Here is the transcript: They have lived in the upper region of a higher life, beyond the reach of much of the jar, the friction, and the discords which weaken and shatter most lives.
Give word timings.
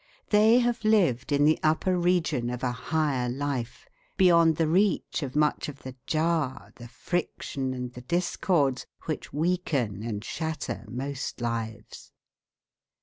They 0.31 0.57
have 0.57 0.83
lived 0.83 1.31
in 1.31 1.45
the 1.45 1.59
upper 1.61 1.95
region 1.95 2.49
of 2.49 2.63
a 2.63 2.71
higher 2.71 3.29
life, 3.29 3.87
beyond 4.17 4.55
the 4.55 4.67
reach 4.67 5.21
of 5.21 5.35
much 5.35 5.69
of 5.69 5.83
the 5.83 5.95
jar, 6.07 6.71
the 6.77 6.87
friction, 6.87 7.71
and 7.75 7.93
the 7.93 8.01
discords 8.01 8.87
which 9.05 9.31
weaken 9.31 10.01
and 10.01 10.23
shatter 10.25 10.85
most 10.89 11.39
lives. 11.39 12.11